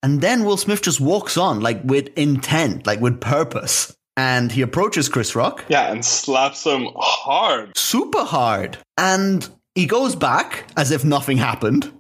[0.02, 3.94] And then Will Smith just walks on, like with intent, like with purpose.
[4.16, 5.64] And he approaches Chris Rock.
[5.68, 7.76] Yeah, and slaps him hard.
[7.76, 8.78] Super hard.
[8.96, 11.90] And he goes back as if nothing happened.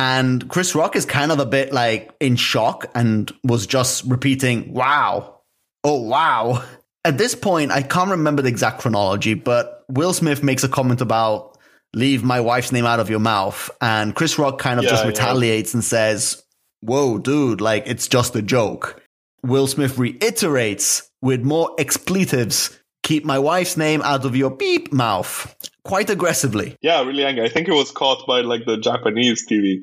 [0.00, 4.72] And Chris Rock is kind of a bit like in shock and was just repeating,
[4.72, 5.42] wow.
[5.84, 6.64] Oh, wow.
[7.04, 11.02] At this point, I can't remember the exact chronology, but Will Smith makes a comment
[11.02, 11.58] about
[11.92, 13.70] leave my wife's name out of your mouth.
[13.82, 15.08] And Chris Rock kind of Yeah, just yeah.
[15.08, 16.42] retaliates and says,
[16.80, 19.02] whoa, dude, like it's just a joke.
[19.42, 25.54] Will Smith reiterates with more expletives, keep my wife's name out of your beep mouth.
[25.84, 27.44] Quite aggressively, Yeah, really angry.
[27.44, 29.80] I think it was caught by like the Japanese TV.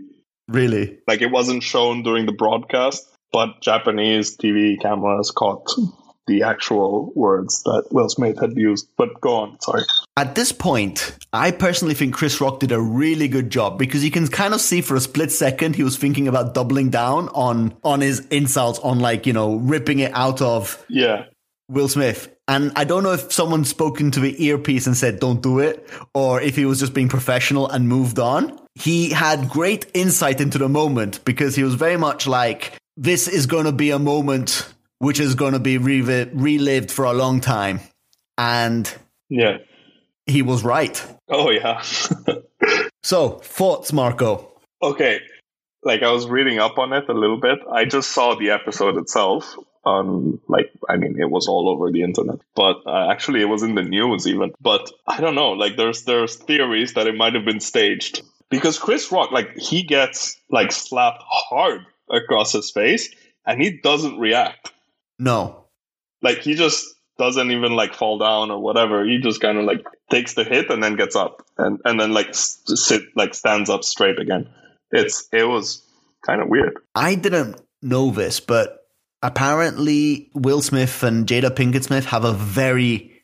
[0.48, 1.00] really.
[1.08, 3.06] Like it wasn't shown during the broadcast.
[3.34, 5.68] but Japanese TV cameras caught
[6.28, 8.88] the actual words that Will Smith had used.
[8.98, 9.84] But go on, sorry.
[10.16, 14.12] At this point, I personally think Chris Rock did a really good job because you
[14.12, 17.76] can kind of see for a split second he was thinking about doubling down on
[17.84, 21.26] on his insults, on like you know ripping it out of Yeah.
[21.70, 22.34] Will Smith.
[22.50, 25.90] And I don't know if someone spoke into the earpiece and said, don't do it,
[26.14, 28.58] or if he was just being professional and moved on.
[28.76, 33.48] He had great insight into the moment because he was very much like, this is
[33.48, 36.02] going to be a moment which is going to be re-
[36.34, 37.80] relived for a long time.
[38.38, 38.92] And
[39.30, 39.58] Yeah.
[40.26, 41.04] he was right.
[41.30, 41.84] Oh yeah.
[43.04, 44.52] So, thoughts, Marco?
[44.82, 45.22] okay.
[45.84, 47.60] Like I was reading up on it a little bit.
[47.72, 49.56] I just saw the episode itself
[49.88, 52.40] on like I mean it was all over the internet.
[52.56, 54.52] But uh, actually it was in the news even.
[54.62, 58.78] But I don't know, like there's there's theories that it might have been staged because
[58.78, 63.10] Chris Rock like he gets like slapped hard across his face
[63.46, 64.72] and he doesn't react.
[65.20, 65.66] No.
[66.22, 66.86] Like he just
[67.18, 69.06] doesn't even like fall down or whatever.
[69.06, 72.14] He just kind of like takes the hit and then gets up and and then
[72.14, 74.50] like sit like stands up straight again.
[74.92, 75.84] It's it was
[76.26, 76.78] kind of weird.
[76.96, 78.87] I didn't know this, but
[79.22, 83.22] apparently Will Smith and Jada Pinkett Smith have a very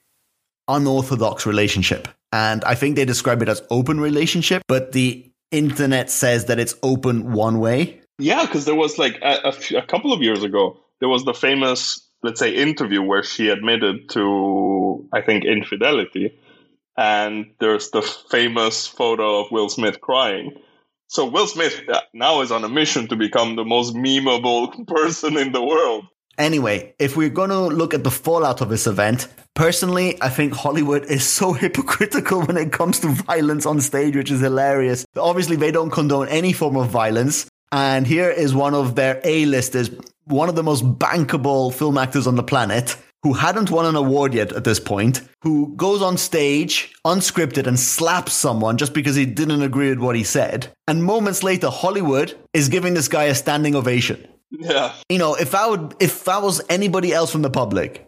[0.68, 2.08] unorthodox relationship.
[2.32, 6.76] And I think they describe it as open relationship, but the internet says that it's
[6.82, 8.02] open one way.
[8.18, 11.26] Yeah, because there was like a, a few- a couple of years ago, there was
[11.26, 16.40] the famous, let's say, interview where she admitted to, I think, infidelity.
[16.98, 20.54] And there's the famous photo of Will Smith crying.
[21.14, 25.38] So Will Smith uh, now is on a mission to become the most memeable person
[25.38, 26.08] in the world.
[26.40, 30.54] Anyway, if we're going to look at the fallout of this event, personally, I think
[30.54, 35.06] Hollywood is so hypocritical when it comes to violence on stage, which is hilarious.
[35.16, 37.46] Obviously, they don't condone any form of violence.
[37.72, 39.92] And here is one of their A-listers,
[40.26, 44.34] one of the most bankable film actors on the planet, who hadn't won an award
[44.34, 49.26] yet at this point, who goes on stage unscripted and slaps someone just because he
[49.26, 50.68] didn't agree with what he said.
[50.88, 54.94] And moments later, Hollywood is giving this guy a standing ovation Yeah.
[55.10, 58.06] you know, if I would, if I was anybody else from the public,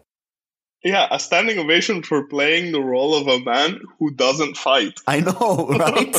[0.84, 5.00] Yeah, a standing ovation for playing the role of a man who doesn't fight.
[5.06, 6.12] I know, right?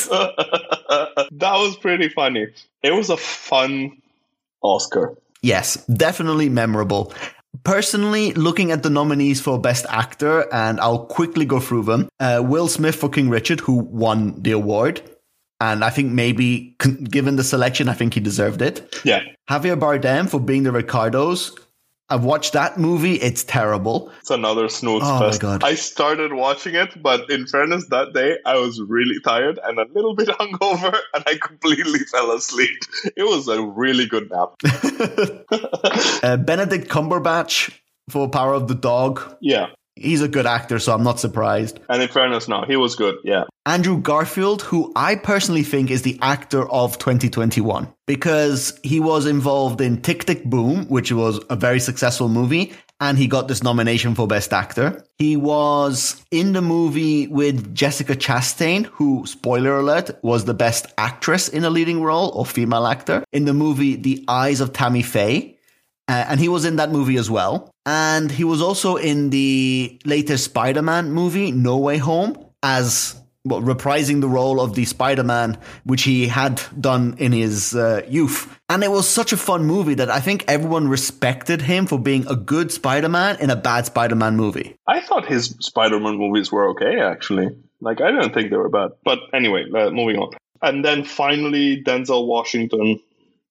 [1.31, 2.47] that was pretty funny.
[2.83, 4.01] It was a fun
[4.61, 5.15] Oscar.
[5.41, 7.13] yes, definitely memorable.
[7.63, 12.09] Personally, looking at the nominees for Best Actor, and I'll quickly go through them.
[12.19, 15.01] Uh, Will Smith for King Richard, who won the award.
[15.59, 16.75] And I think maybe,
[17.09, 19.01] given the selection, I think he deserved it.
[19.03, 19.21] Yeah.
[19.49, 21.55] Javier Bardem for being the Ricardos.
[22.09, 23.15] I've watched that movie.
[23.15, 24.11] It's terrible.
[24.21, 25.37] It's another snooze Oh my.
[25.37, 25.63] God.
[25.63, 29.85] I started watching it, but in fairness, that day I was really tired and a
[29.93, 32.79] little bit hungover, and I completely fell asleep.
[33.15, 34.53] It was a really good nap.
[36.23, 37.71] Uh, Benedict Cumberbatch
[38.09, 39.21] for Power of the Dog.
[39.41, 39.67] yeah.
[40.01, 41.79] He's a good actor, so I'm not surprised.
[41.89, 43.15] And in fairness, no, he was good.
[43.23, 43.43] Yeah.
[43.65, 49.81] Andrew Garfield, who I personally think is the actor of 2021 because he was involved
[49.81, 54.15] in Tick Tick Boom, which was a very successful movie, and he got this nomination
[54.15, 55.03] for Best Actor.
[55.17, 61.47] He was in the movie with Jessica Chastain, who, spoiler alert, was the Best Actress
[61.49, 65.56] in a leading role or female actor in the movie The Eyes of Tammy Faye.
[66.07, 67.69] Uh, and he was in that movie as well.
[67.85, 73.61] And he was also in the latest Spider Man movie, No Way Home, as well,
[73.61, 78.57] reprising the role of the Spider Man, which he had done in his uh, youth.
[78.69, 82.27] And it was such a fun movie that I think everyone respected him for being
[82.27, 84.75] a good Spider Man in a bad Spider Man movie.
[84.87, 87.49] I thought his Spider Man movies were okay, actually.
[87.79, 88.91] Like, I didn't think they were bad.
[89.03, 90.31] But anyway, uh, moving on.
[90.61, 92.99] And then finally, Denzel Washington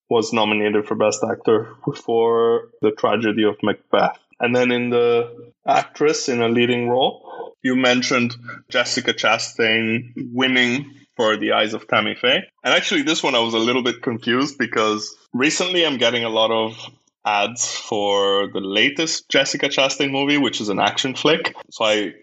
[0.09, 4.19] was nominated for Best Actor for The Tragedy of Macbeth.
[4.39, 8.37] And then in the actress in a leading role, you mentioned
[8.69, 12.43] Jessica Chastain winning for The Eyes of Tammy Faye.
[12.63, 16.29] And actually, this one I was a little bit confused because recently I'm getting a
[16.29, 16.79] lot of
[17.25, 21.57] ads for the latest Jessica Chastain movie, which is an action flick.
[21.71, 22.15] So I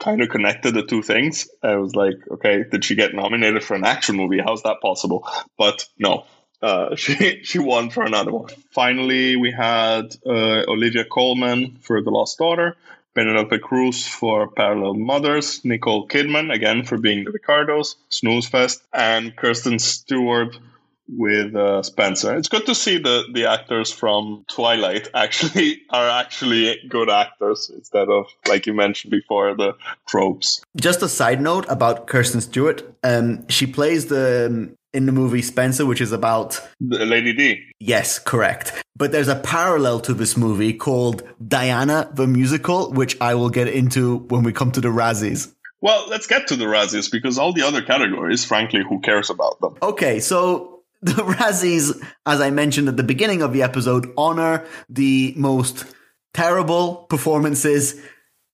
[0.00, 1.48] kind of connected the two things.
[1.62, 4.40] I was like, okay, did she get nominated for an action movie?
[4.44, 5.28] How's that possible?
[5.56, 6.24] But no.
[6.62, 8.50] Uh, she she won for another one.
[8.70, 12.76] Finally, we had uh, Olivia Colman for The Lost Daughter,
[13.14, 19.34] Penelope Cruz for Parallel Mothers, Nicole Kidman again for being the Ricardos, Snooze Fest, and
[19.36, 20.58] Kirsten Stewart
[21.16, 22.36] with uh, Spencer.
[22.36, 28.08] It's good to see the the actors from Twilight actually are actually good actors instead
[28.08, 29.74] of like you mentioned before the
[30.06, 30.62] tropes.
[30.76, 32.82] Just a side note about Kirsten Stewart.
[33.02, 37.62] Um, she plays the in the movie Spencer, which is about The Lady D.
[37.78, 38.72] Yes, correct.
[38.96, 43.68] But there's a parallel to this movie called Diana the Musical, which I will get
[43.68, 45.52] into when we come to the Razzies.
[45.80, 49.60] Well, let's get to the Razzies because all the other categories, frankly, who cares about
[49.60, 49.76] them?
[49.82, 55.32] Okay, so the Razzies, as I mentioned at the beginning of the episode, honor the
[55.36, 55.84] most
[56.34, 58.00] terrible performances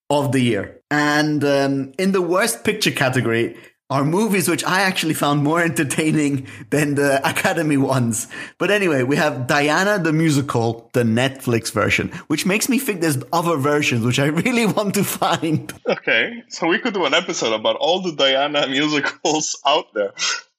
[0.08, 0.80] of the year.
[0.90, 3.56] And um, in the worst picture category,
[3.88, 8.26] are movies which I actually found more entertaining than the Academy ones.
[8.58, 13.22] But anyway, we have Diana the Musical, the Netflix version, which makes me think there's
[13.32, 15.72] other versions which I really want to find.
[15.86, 20.12] Okay, so we could do an episode about all the Diana musicals out there.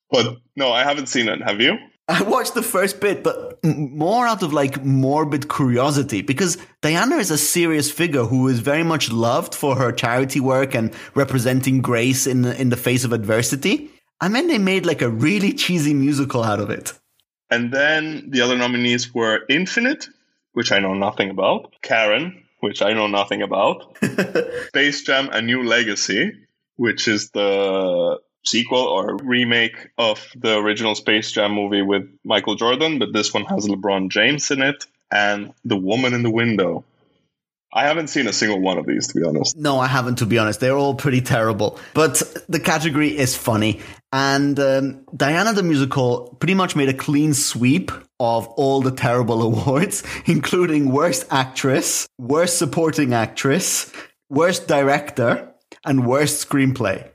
[0.09, 1.41] But no, I haven't seen it.
[1.41, 1.77] Have you?
[2.09, 7.31] I watched the first bit, but more out of like morbid curiosity because Diana is
[7.31, 12.25] a serious figure who is very much loved for her charity work and representing grace
[12.25, 13.91] in the, in the face of adversity.
[14.21, 16.93] And then they made like a really cheesy musical out of it.
[17.49, 20.07] And then the other nominees were Infinite,
[20.53, 23.97] which I know nothing about, Karen, which I know nothing about,
[24.67, 26.31] Space Jam: A New Legacy,
[26.75, 32.99] which is the sequel or remake of the original Space Jam movie with Michael Jordan,
[32.99, 36.83] but this one has LeBron James in it, and The Woman in the Window.
[37.73, 39.57] I haven't seen a single one of these, to be honest.
[39.57, 40.59] No, I haven't, to be honest.
[40.59, 41.79] They're all pretty terrible.
[41.93, 43.81] But the category is funny.
[44.13, 49.41] And um, Diana the Musical pretty much made a clean sweep of all the terrible
[49.49, 53.91] awards, including Worst Actress, Worst Supporting Actress,
[54.29, 55.53] Worst Director,
[55.87, 57.09] and Worst Screenplay.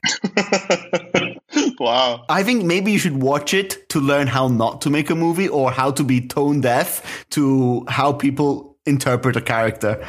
[1.79, 2.25] wow.
[2.29, 5.49] I think maybe you should watch it to learn how not to make a movie
[5.49, 10.05] or how to be tone deaf to how people interpret a character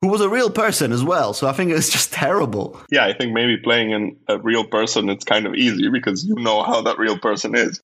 [0.00, 1.32] who was a real person as well.
[1.32, 2.80] So I think it's just terrible.
[2.90, 6.34] Yeah, I think maybe playing in a real person it's kind of easy because you
[6.36, 7.80] know how that real person is.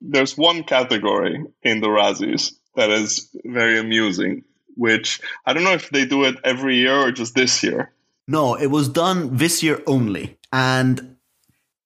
[0.00, 4.44] There's one category in the Razzies that is very amusing,
[4.76, 7.92] which I don't know if they do it every year or just this year.
[8.30, 10.38] No, it was done this year only.
[10.52, 11.16] And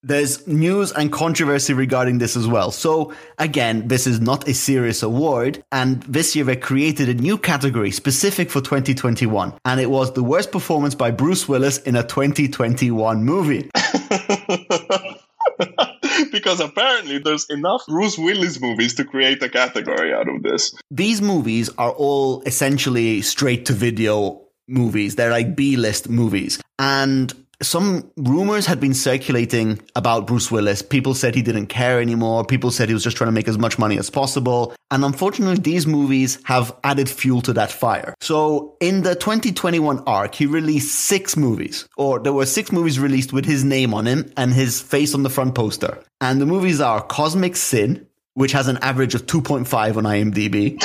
[0.02, 2.70] there's news and controversy regarding this as well.
[2.70, 5.64] So again, this is not a serious award.
[5.72, 9.54] And this year they created a new category specific for 2021.
[9.64, 13.70] And it was the worst performance by Bruce Willis in a 2021 movie.
[16.30, 20.74] because apparently there's enough Bruce Willis movies to create a category out of this.
[20.90, 25.16] These movies are all essentially straight to video movies.
[25.16, 26.60] They're like B list movies.
[26.78, 30.82] And some rumors had been circulating about Bruce Willis.
[30.82, 32.44] People said he didn't care anymore.
[32.44, 34.74] People said he was just trying to make as much money as possible.
[34.90, 38.14] And unfortunately, these movies have added fuel to that fire.
[38.20, 43.32] So in the 2021 arc, he released six movies, or there were six movies released
[43.32, 45.98] with his name on him and his face on the front poster.
[46.20, 50.80] And the movies are Cosmic Sin, which has an average of 2.5 on IMDb.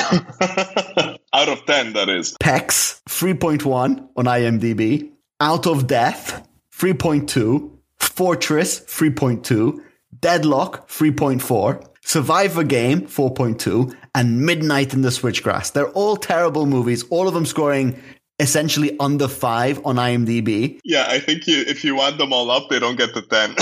[1.32, 2.36] Out of 10, that is.
[2.42, 5.10] Apex, 3.1 on IMDb.
[5.38, 9.80] Out of Death, 3.2, Fortress 3.2,
[10.18, 15.72] Deadlock 3.4, Survivor Game 4.2, and Midnight in the Switchgrass.
[15.72, 18.00] They're all terrible movies, all of them scoring
[18.40, 20.80] essentially under 5 on IMDb.
[20.82, 23.54] Yeah, I think you, if you add them all up, they don't get to 10.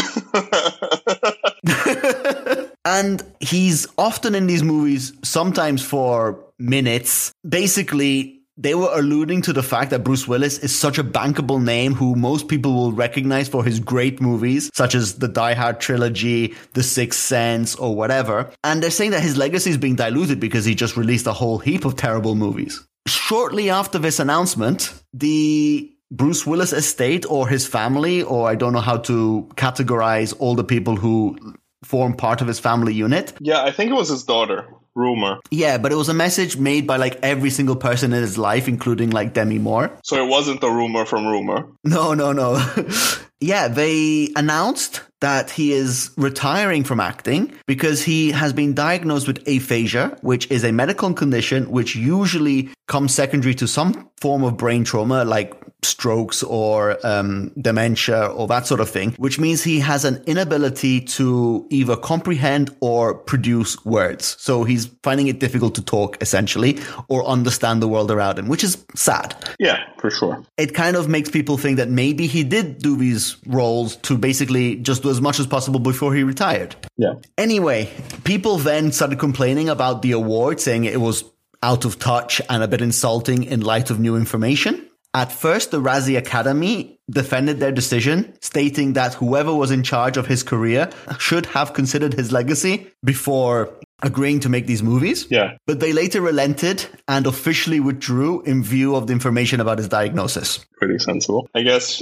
[2.85, 9.63] and he's often in these movies, sometimes for minutes, basically they were alluding to the
[9.63, 13.65] fact that Bruce Willis is such a bankable name who most people will recognize for
[13.65, 18.51] his great movies, such as the Die Hard trilogy, The Sixth Sense, or whatever.
[18.65, 21.59] And they're saying that his legacy is being diluted because he just released a whole
[21.59, 22.85] heap of terrible movies.
[23.07, 28.81] Shortly after this announcement, the Bruce Willis estate or his family, or I don't know
[28.81, 31.39] how to categorize all the people who
[31.85, 33.35] form part of his family unit.
[33.39, 34.67] Yeah, I think it was his daughter
[34.99, 35.39] rumor.
[35.51, 38.69] Yeah, but it was a message made by like every single person in his life,
[38.69, 39.91] including like Demi Moore.
[40.03, 41.67] So it wasn't a rumor from rumor.
[41.85, 42.61] No, no, no.
[43.41, 49.47] yeah, they announced that he is retiring from acting because he has been diagnosed with
[49.49, 54.85] aphasia, which is a medical condition which usually comes secondary to some form of brain
[54.85, 60.05] trauma, like strokes or um, dementia or that sort of thing, which means he has
[60.05, 64.37] an inability to either comprehend or produce words.
[64.41, 68.65] So he's finding it difficult to talk essentially or understand the world around him, which
[68.65, 69.35] is sad.
[69.59, 70.45] Yeah, for sure.
[70.57, 74.77] It kind of makes people think that maybe he did do these roles to basically
[74.77, 76.75] just do as much as possible before he retired.
[76.97, 77.15] Yeah.
[77.37, 77.91] Anyway,
[78.25, 81.25] people then started complaining about the award, saying it was
[81.63, 84.88] out of touch and a bit insulting in light of new information.
[85.19, 90.29] At first, the Razzie Academy defended their decision, stating that whoever was in charge of
[90.29, 93.69] his career should have considered his legacy before
[94.01, 95.27] agreeing to make these movies.
[95.29, 95.57] Yeah.
[95.67, 100.65] But they later relented and officially withdrew in view of the information about his diagnosis.
[100.77, 101.51] Pretty sensible.
[101.53, 102.01] I guess,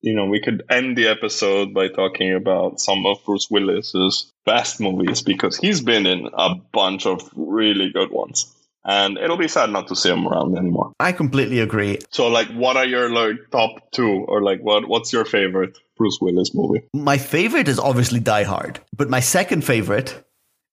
[0.00, 4.78] you know, we could end the episode by talking about some of Bruce Willis's best
[4.78, 8.54] movies because he's been in a bunch of really good ones.
[8.84, 10.92] And it'll be sad not to see him around anymore.
[10.98, 11.98] I completely agree.
[12.10, 16.18] So, like, what are your like top two, or like, what what's your favorite Bruce
[16.20, 16.82] Willis movie?
[16.92, 20.24] My favorite is obviously Die Hard, but my second favorite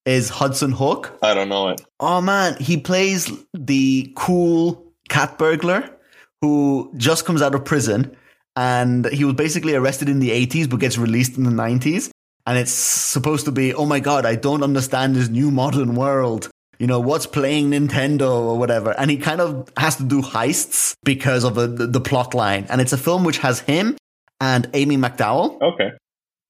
[0.05, 1.17] is Hudson Hawk.
[1.21, 1.81] I don't know it.
[1.99, 5.89] Oh man, he plays the cool cat burglar
[6.41, 8.15] who just comes out of prison
[8.55, 12.09] and he was basically arrested in the 80s but gets released in the 90s.
[12.47, 16.49] And it's supposed to be, oh my god, I don't understand this new modern world.
[16.79, 18.97] You know, what's playing Nintendo or whatever.
[18.97, 22.65] And he kind of has to do heists because of the, the, the plot line.
[22.69, 23.97] And it's a film which has him
[24.39, 25.61] and Amy McDowell.
[25.61, 25.91] Okay.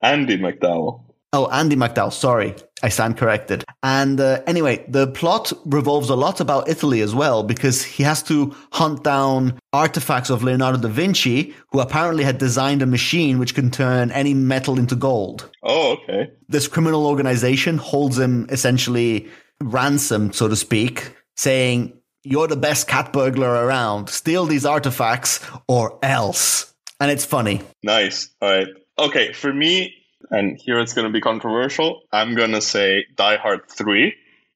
[0.03, 1.03] Andie MacDowell.
[1.31, 2.11] Oh, Andie MacDowell.
[2.11, 3.63] Sorry, I stand corrected.
[3.83, 8.23] And uh, anyway, the plot revolves a lot about Italy as well because he has
[8.23, 13.53] to hunt down artifacts of Leonardo da Vinci, who apparently had designed a machine which
[13.53, 15.49] can turn any metal into gold.
[15.63, 16.31] Oh, okay.
[16.47, 19.29] This criminal organization holds him essentially
[19.61, 21.93] ransomed, so to speak, saying,
[22.23, 24.09] You're the best cat burglar around.
[24.09, 26.73] Steal these artifacts or else.
[26.99, 27.61] And it's funny.
[27.83, 28.29] Nice.
[28.41, 28.67] All right.
[28.97, 29.95] Okay, for me,
[30.29, 32.01] and here it's going to be controversial.
[32.11, 34.13] I'm going to say Die Hard 3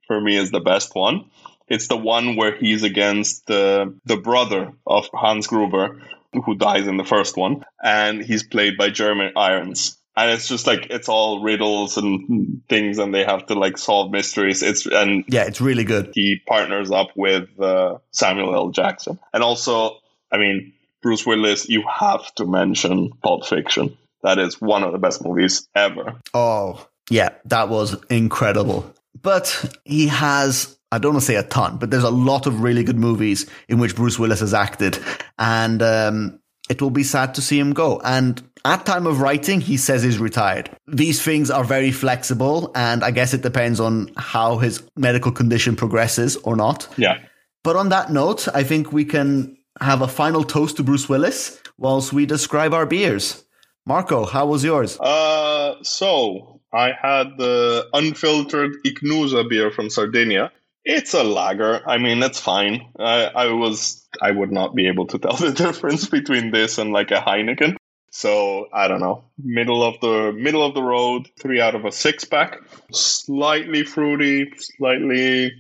[0.08, 1.26] for me is the best one.
[1.68, 6.02] It's the one where he's against the the brother of Hans Gruber
[6.46, 9.98] who dies in the first one and he's played by Jeremy Irons.
[10.16, 14.12] And it's just like it's all riddles and things and they have to like solve
[14.12, 14.62] mysteries.
[14.62, 16.12] It's and Yeah, it's really good.
[16.14, 18.70] he partners up with uh, Samuel L.
[18.70, 19.18] Jackson.
[19.34, 19.98] And also,
[20.32, 23.98] I mean, Bruce Willis, you have to mention Pulp Fiction.
[24.22, 26.16] That is one of the best movies ever.
[26.34, 28.94] Oh, yeah, that was incredible.
[29.22, 32.62] But he has, I don't want to say a ton, but there's a lot of
[32.62, 34.98] really good movies in which Bruce Willis has acted.
[35.38, 36.40] And um,
[36.70, 38.02] it will be sad to see him go.
[38.04, 40.70] And at time of writing, he says he's retired.
[40.88, 45.76] These things are very flexible, and I guess it depends on how his medical condition
[45.76, 46.88] progresses or not.
[46.98, 47.20] Yeah.
[47.64, 51.60] But on that note, I think we can have a final toast to Bruce Willis
[51.78, 53.44] whilst we describe our beers.
[53.86, 54.98] Marco, how was yours?
[55.00, 60.52] Uh, so I had the unfiltered Ichnusa beer from Sardinia.
[60.86, 61.88] It's a lager.
[61.88, 62.92] I mean, it's fine.
[63.00, 66.92] I, I was, I would not be able to tell the difference between this and
[66.92, 67.78] like a Heineken.
[68.12, 69.24] So I don't know.
[69.38, 71.30] Middle of the middle of the road.
[71.40, 72.60] Three out of a six pack.
[72.92, 75.52] Slightly fruity, slightly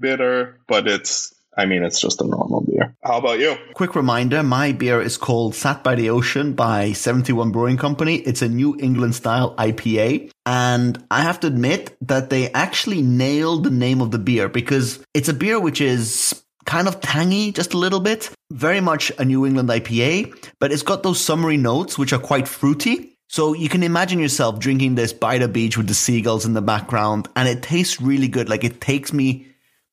[0.00, 1.33] bitter, but it's.
[1.56, 2.96] I mean, it's just a normal beer.
[3.02, 3.56] How about you?
[3.74, 8.16] Quick reminder my beer is called Sat by the Ocean by 71 Brewing Company.
[8.16, 10.30] It's a New England style IPA.
[10.46, 15.04] And I have to admit that they actually nailed the name of the beer because
[15.14, 18.30] it's a beer which is kind of tangy, just a little bit.
[18.50, 22.48] Very much a New England IPA, but it's got those summery notes which are quite
[22.48, 23.18] fruity.
[23.28, 26.62] So you can imagine yourself drinking this by the beach with the seagulls in the
[26.62, 28.48] background, and it tastes really good.
[28.48, 29.46] Like it takes me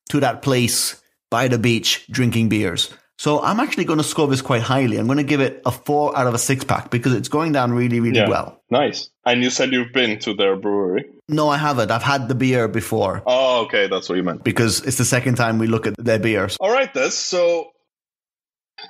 [0.10, 1.01] to that place
[1.32, 2.94] by the beach drinking beers.
[3.18, 4.98] So I'm actually going to score this quite highly.
[4.98, 7.52] I'm going to give it a four out of a six pack because it's going
[7.52, 8.28] down really, really Yeah.
[8.30, 8.62] well.
[8.72, 9.10] Nice.
[9.26, 11.06] And you said you've been to their brewery.
[11.28, 11.92] No, I haven't.
[11.92, 13.88] I've had the beer before Oh, okay.
[13.88, 14.44] That's what you meant.
[14.44, 16.58] because it's the second time we look at their beers.
[16.60, 17.12] All right, Des.
[17.12, 17.68] So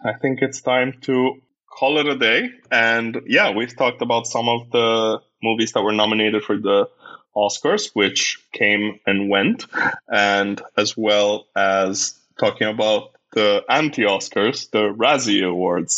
[0.06, 1.36] I think it's time to
[1.70, 2.52] call it a day.
[2.72, 6.88] And yeah, we've talked about some of the movies that were nominated for the
[7.36, 9.66] Oscars, which came and went,
[10.10, 15.94] and as well as talking about the anti Oscars, the Razzie Awards.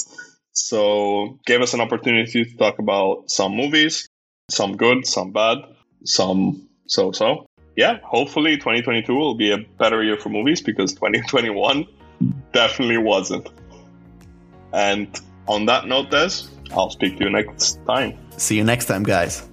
[0.51, 4.07] So gave us an opportunity to talk about some movies,
[4.51, 5.57] some good, some bad,
[6.05, 7.47] some so so.
[7.75, 11.87] Yeah, hopefully 2022 will be a better year for movies because 2021
[12.51, 13.49] definitely wasn't.
[14.73, 15.07] And
[15.47, 18.17] on that note, Des, I'll speak to you next time.
[18.37, 19.49] See you next time, guys.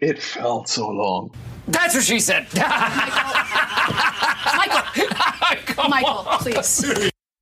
[0.00, 1.30] It felt so long.
[1.66, 2.46] That's what she said.
[4.56, 4.82] Michael,
[5.66, 7.10] Come Michael, please.